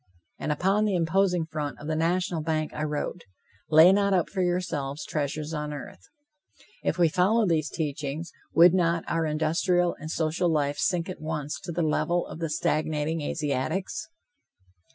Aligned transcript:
And 0.39 0.51
upon 0.51 0.85
the 0.85 0.95
imposing 0.95 1.45
front 1.45 1.77
of 1.77 1.85
the 1.85 1.95
national 1.95 2.41
bank, 2.41 2.73
I 2.73 2.83
wrote: 2.85 3.21
"Lay 3.69 3.93
not 3.93 4.15
up 4.15 4.31
for 4.31 4.41
yourselves 4.41 5.05
treasures 5.05 5.53
on 5.53 5.71
earth." 5.71 6.01
If 6.83 6.97
we 6.97 7.07
followed 7.07 7.49
these 7.49 7.69
teachings, 7.69 8.31
would 8.51 8.73
not 8.73 9.03
our 9.07 9.27
industrial 9.27 9.95
and 9.99 10.09
social 10.09 10.49
life 10.51 10.79
sink 10.79 11.07
at 11.07 11.21
once 11.21 11.59
to 11.65 11.71
the 11.71 11.83
level 11.83 12.25
of 12.25 12.39
the 12.39 12.49
stagnating 12.49 13.21
Asiatics? 13.21 14.07